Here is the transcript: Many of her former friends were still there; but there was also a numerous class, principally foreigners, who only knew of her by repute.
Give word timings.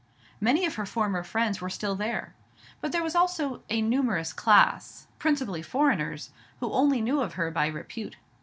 Many 0.39 0.65
of 0.65 0.73
her 0.77 0.85
former 0.87 1.21
friends 1.21 1.61
were 1.61 1.69
still 1.69 1.95
there; 1.95 2.33
but 2.81 2.91
there 2.91 3.03
was 3.03 3.13
also 3.13 3.61
a 3.69 3.83
numerous 3.83 4.33
class, 4.33 5.05
principally 5.19 5.61
foreigners, 5.61 6.31
who 6.59 6.73
only 6.73 7.01
knew 7.01 7.21
of 7.21 7.33
her 7.33 7.51
by 7.51 7.67
repute. 7.67 8.15